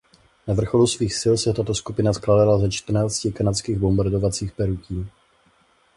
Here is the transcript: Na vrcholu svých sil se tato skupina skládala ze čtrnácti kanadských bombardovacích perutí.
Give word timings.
Na 0.47 0.53
vrcholu 0.53 0.87
svých 0.87 1.13
sil 1.21 1.35
se 1.37 1.53
tato 1.53 1.75
skupina 1.75 2.13
skládala 2.13 2.59
ze 2.59 2.71
čtrnácti 2.71 3.31
kanadských 3.31 3.77
bombardovacích 3.79 4.51
perutí. 4.51 5.07